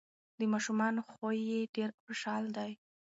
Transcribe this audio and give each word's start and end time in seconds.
د 0.39 0.41
ماشومانو 0.53 1.01
خوی 1.11 1.37
یې 1.51 1.59
ډیر 1.75 1.89
خوشحال 2.03 2.45
دی. 2.57 2.71